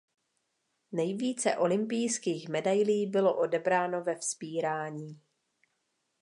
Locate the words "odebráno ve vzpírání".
3.37-5.21